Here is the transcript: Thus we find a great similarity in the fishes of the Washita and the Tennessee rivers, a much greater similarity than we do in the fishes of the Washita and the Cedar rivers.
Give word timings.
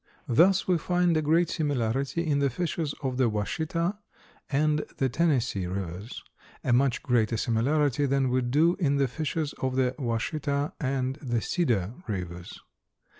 Thus 0.27 0.67
we 0.67 0.79
find 0.79 1.15
a 1.15 1.21
great 1.21 1.47
similarity 1.47 2.25
in 2.25 2.39
the 2.39 2.49
fishes 2.49 2.95
of 3.03 3.17
the 3.17 3.29
Washita 3.29 3.99
and 4.49 4.79
the 4.97 5.09
Tennessee 5.09 5.67
rivers, 5.67 6.23
a 6.63 6.73
much 6.73 7.03
greater 7.03 7.37
similarity 7.37 8.07
than 8.07 8.29
we 8.31 8.41
do 8.41 8.75
in 8.79 8.95
the 8.97 9.07
fishes 9.07 9.53
of 9.61 9.75
the 9.75 9.93
Washita 9.99 10.73
and 10.79 11.17
the 11.17 11.39
Cedar 11.39 11.93
rivers. 12.07 12.59